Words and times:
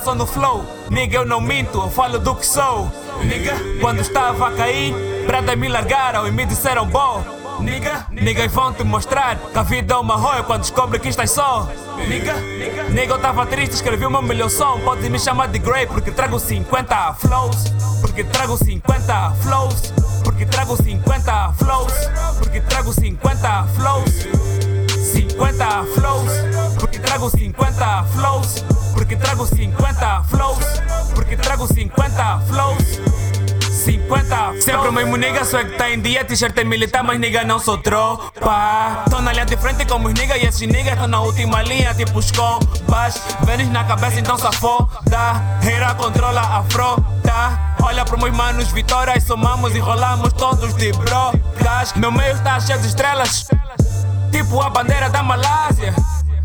Reparação 0.00 0.14
no 0.14 0.26
flow, 0.26 0.64
nigga 0.88 1.18
eu 1.18 1.26
não 1.26 1.42
minto, 1.42 1.78
eu 1.78 1.90
falo 1.90 2.18
do 2.18 2.34
que 2.34 2.46
sou. 2.46 2.90
Nigga, 3.22 3.54
quando 3.82 4.00
estava 4.00 4.48
a 4.48 4.52
cair, 4.52 4.94
prada 5.26 5.54
me 5.54 5.68
largaram 5.68 6.26
e 6.26 6.30
me 6.30 6.46
disseram 6.46 6.86
bom. 6.86 7.22
Nigga, 7.60 8.06
nigga 8.10 8.48
vão 8.48 8.72
te 8.72 8.82
mostrar 8.82 9.36
que 9.36 9.58
a 9.58 9.62
vida 9.62 9.92
é 9.92 9.96
uma 9.98 10.16
roia 10.16 10.42
quando 10.42 10.62
descobre 10.62 10.98
que 10.98 11.08
estás 11.10 11.32
só. 11.32 11.68
Nigga, 12.08 12.34
nigga 12.88 13.12
eu 13.12 13.18
tava 13.18 13.44
triste, 13.44 13.74
escrevi 13.74 14.06
o 14.06 14.10
meu 14.10 14.22
melhor 14.22 14.48
som. 14.48 14.80
Pode 14.80 15.06
me 15.10 15.18
chamar 15.18 15.48
de 15.48 15.58
Grey 15.58 15.86
porque 15.86 16.10
trago 16.10 16.38
50 16.38 17.14
flows. 17.14 17.64
Porque 18.00 18.24
trago 18.24 18.56
50 18.56 19.30
flows. 19.42 19.92
Porque 20.24 20.46
trago 20.46 20.76
50 20.82 21.52
flows. 21.58 21.92
Porque 22.38 22.60
trago 22.62 22.92
50 22.94 23.64
flows. 23.76 24.10
50 25.12 25.84
flows. 25.94 26.30
Porque 26.78 26.98
trago 26.98 27.28
50 27.28 28.04
flows. 28.04 28.69
Porque 29.10 29.24
trago 29.24 29.44
50 29.44 30.22
flows. 30.30 30.64
Porque 31.16 31.36
trago 31.36 31.66
50 31.66 32.42
flows. 32.46 33.00
50 33.84 34.60
Sempre 34.60 34.88
o 34.88 34.92
mesmo 34.92 35.16
nigga, 35.16 35.44
só 35.44 35.58
é 35.58 35.64
que 35.64 35.76
tá 35.76 35.90
em 35.90 36.00
dia. 36.00 36.24
T-shirt 36.24 36.56
é 36.56 36.62
militar, 36.62 37.02
mas 37.02 37.18
nigga 37.18 37.42
não 37.42 37.58
sou 37.58 37.76
tropa. 37.76 39.04
Tô 39.10 39.20
na 39.20 39.32
linha 39.32 39.44
de 39.44 39.56
frente 39.56 39.84
como 39.84 40.06
os 40.06 40.14
niggas 40.14 40.40
E 40.40 40.46
esses 40.46 40.68
niggas 40.68 40.96
tão 40.96 41.08
na 41.08 41.20
última 41.20 41.60
linha 41.62 41.92
Tipo 41.92 42.20
os 42.20 42.30
compas 42.30 43.20
Vênis 43.44 43.68
na 43.70 43.82
cabeça, 43.82 44.20
então 44.20 44.38
safoda 44.38 44.88
Hera 45.60 45.92
controla 45.94 46.42
a 46.42 46.62
frota. 46.70 47.58
Olha 47.82 48.04
pro 48.04 48.16
meus 48.16 48.36
manos, 48.36 48.70
vitórias 48.70 49.24
Somamos 49.24 49.74
e 49.74 49.80
rolamos 49.80 50.32
todos 50.34 50.72
de 50.76 50.92
brocas 50.92 51.94
Meu 51.96 52.12
meio 52.12 52.38
tá 52.44 52.60
cheio 52.60 52.78
de 52.78 52.86
estrelas. 52.86 53.48
Tipo 54.30 54.60
a 54.60 54.70
bandeira 54.70 55.10
da 55.10 55.20
Malásia. 55.20 55.96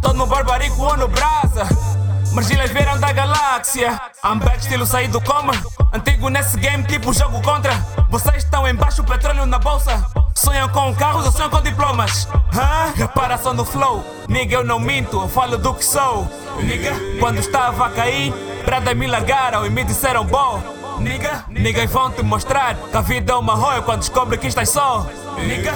Tô 0.02 0.14
no 0.14 0.26
barbarico 0.26 0.82
ou 0.82 0.98
no 0.98 1.08
brasa 1.08 1.95
mas 2.36 2.52
eles 2.52 2.70
vieram 2.70 3.00
da 3.00 3.14
galáxia. 3.14 4.00
I'm 4.24 4.40
back, 4.40 4.60
estilo 4.60 4.86
saí 4.86 5.08
do 5.08 5.22
coma. 5.22 5.54
Antigo 5.94 6.28
nesse 6.30 6.58
game, 6.60 6.84
tipo 6.84 7.14
jogo 7.14 7.42
contra. 7.42 7.74
Vocês 8.10 8.44
estão 8.44 8.68
embaixo, 8.68 9.04
petróleo 9.06 9.46
na 9.46 9.58
bolsa. 9.58 10.06
Sonham 10.36 10.68
com 10.68 10.94
carros 10.94 11.26
ou 11.26 11.32
sonham 11.32 11.50
com 11.50 11.62
diplomas? 11.62 12.28
Hã? 12.54 12.94
Reparação 12.94 13.54
no 13.54 13.64
flow. 13.64 14.06
Nigga, 14.28 14.58
eu 14.58 14.64
não 14.66 14.80
minto, 14.80 15.22
eu 15.22 15.30
falo 15.30 15.58
do 15.58 15.74
que 15.74 15.86
sou. 15.86 16.28
Nigga, 16.62 16.92
quando 17.20 17.40
estava 17.40 17.88
a 17.88 17.90
cair, 17.90 18.34
Prada 18.66 18.94
me 18.94 19.08
largaram 19.08 19.66
e 19.66 19.70
me 19.70 19.84
disseram 19.86 20.26
bom. 20.26 20.62
Nigga, 21.00 21.46
niggas 21.50 21.90
vão 21.92 22.12
te 22.12 22.24
mostrar 22.24 22.76
que 22.76 22.98
a 22.98 23.02
vida 23.02 23.34
é 23.34 23.36
uma 23.36 23.56
roia 23.56 23.82
quando 23.82 24.00
descobre 24.00 24.38
que 24.38 24.48
estás 24.48 24.70
só. 24.70 25.08
Nigga, 25.38 25.74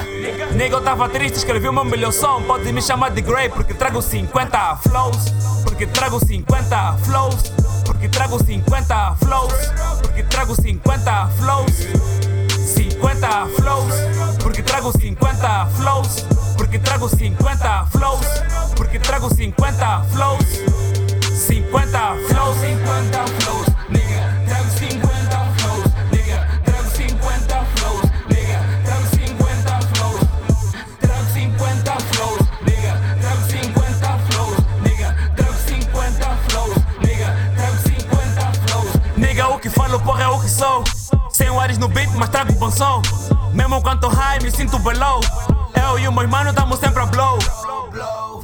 nigga, 0.53 0.77
eu 0.77 0.81
tava 0.81 1.09
triste, 1.09 1.37
escrevi 1.37 1.67
o 1.67 1.73
meu 1.73 1.83
melhor 1.83 2.11
som. 2.11 2.41
Pode 2.43 2.71
me 2.71 2.81
chamar 2.81 3.11
de 3.11 3.21
Grey 3.21 3.49
porque 3.49 3.73
trago 3.73 4.01
50 4.01 4.77
flows. 4.77 5.31
Porque 5.63 5.85
trago 5.87 6.19
50 6.25 6.97
flows. 7.03 7.35
Porque 7.85 8.07
trago 8.09 8.43
50 8.43 9.15
flows. 9.15 9.53
Porque 10.01 10.23
trago 10.23 10.55
50 10.55 11.29
flows. 11.37 11.71
50 12.75 13.47
flows. 13.57 13.93
Porque 14.41 14.63
trago 14.63 14.91
50 14.91 15.65
flows. 15.77 16.25
Porque 16.57 16.79
trago 16.79 17.09
50 17.09 17.85
flows. 17.91 18.25
Porque 18.75 18.99
trago 18.99 19.29
50 19.33 20.03
flows. 20.13 20.45
50 21.47 22.15
flows. 22.29 22.57
50 22.57 23.25
flows. 23.39 23.68
O 39.59 39.61
que 39.61 39.69
falo, 39.69 39.99
porra, 39.99 40.23
é 40.23 40.27
o 40.27 40.39
que 40.39 40.49
sou. 40.49 40.83
Sem 41.29 41.49
o 41.49 41.59
Ares 41.59 41.77
no 41.77 41.89
beat, 41.89 42.09
mas 42.15 42.29
trago 42.29 42.53
bom 42.53 42.71
som. 42.71 43.01
Mesmo 43.53 43.81
quando 43.81 44.07
high, 44.07 44.41
me 44.41 44.49
sinto 44.49 44.79
below. 44.79 45.19
Eu 45.75 45.99
e 45.99 46.07
os 46.07 46.13
meus 46.13 46.29
manos 46.29 46.53
tamo 46.53 46.77
sempre 46.77 47.03
a 47.03 47.05
blow. 47.05 47.37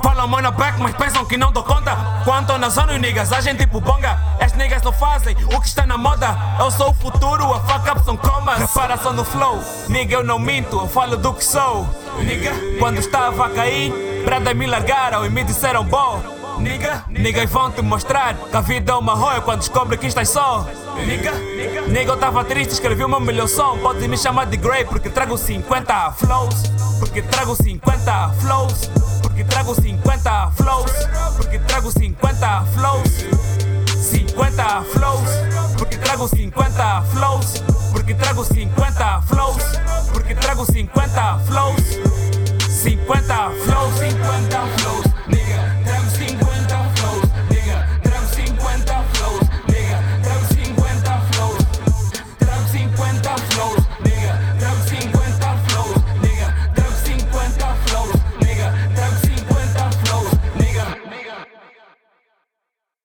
Falam 0.03 0.27
mano 0.27 0.51
back, 0.51 0.77
mas 0.81 0.93
pensam 0.95 1.23
que 1.25 1.37
não 1.37 1.53
dou 1.53 1.63
conta. 1.63 1.95
Quanto 2.25 2.57
na 2.57 2.67
zona, 2.67 2.93
os 2.93 2.99
niggas 2.99 3.31
agem 3.31 3.55
tipo 3.55 3.79
bonga. 3.79 4.19
As 4.41 4.51
niggas 4.53 4.81
não 4.81 4.91
fazem 4.91 5.37
o 5.53 5.61
que 5.61 5.67
está 5.67 5.85
na 5.85 5.97
moda. 5.97 6.35
Eu 6.59 6.69
sou 6.69 6.89
o 6.89 6.93
futuro, 6.93 7.53
a 7.53 7.61
fuck 7.61 7.89
up 7.89 8.03
são 8.03 8.17
comas. 8.17 8.59
Reparação 8.59 9.13
no 9.13 9.23
flow, 9.23 9.63
nigga 9.87 10.15
eu 10.15 10.23
não 10.23 10.37
minto, 10.37 10.77
eu 10.77 10.87
falo 10.89 11.15
do 11.15 11.33
que 11.33 11.45
sou. 11.45 11.87
Nigga, 12.19 12.51
quando 12.77 12.99
estava 12.99 13.45
a 13.45 13.49
cair, 13.49 13.93
Prada 14.25 14.55
me 14.55 14.65
largaram 14.65 15.23
e 15.25 15.29
me 15.29 15.43
disseram 15.43 15.83
bom. 15.85 16.34
Nigga, 16.65 17.03
niggas 17.09 17.47
vão 17.51 17.69
te 17.69 17.83
mostrar 17.83 18.33
que 18.33 18.57
a 18.57 18.59
vida 18.59 18.91
é 18.91 18.95
uma 18.95 19.13
roia 19.13 19.39
quando 19.39 19.59
descobre 19.59 19.99
que 19.99 20.07
estás 20.07 20.29
só. 20.29 20.67
Nigga, 21.05 21.31
nigga 21.87 22.11
eu 22.11 22.17
tava 22.17 22.43
triste, 22.43 22.71
escrevi 22.71 23.05
meu 23.05 23.19
melhor 23.19 23.47
som. 23.47 23.77
Pode 23.77 24.07
me 24.07 24.17
chamar 24.17 24.47
de 24.47 24.57
Grey 24.57 24.83
porque 24.83 25.07
trago 25.07 25.37
50 25.37 26.13
flows. 26.13 26.63
Porque 26.99 27.21
trago 27.21 27.55
50 27.55 28.29
flows. 28.41 28.89
Porque 29.21 29.43
trago 29.43 29.75
50 29.75 30.51
flows. 30.57 30.91
Porque 31.37 31.59
trago 31.59 31.91
50 31.91 32.65
flows. 32.73 33.09
50 34.01 34.81
flows. 34.85 35.29
Porque 35.77 35.97
trago 35.99 36.27
50 36.27 37.01
flows. 37.13 37.63
Porque 37.91 38.15
trago 38.15 38.43
50 38.43 39.21
flows. 39.21 39.61
Porque 40.11 40.33
trago 40.33 40.65
50 40.65 40.65
flows. 40.65 40.65
50 40.65 40.65
flows. 40.65 40.67
50 40.73 41.39
flows. 41.45 41.84